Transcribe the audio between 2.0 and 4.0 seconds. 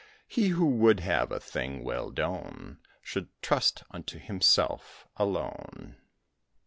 done Should trust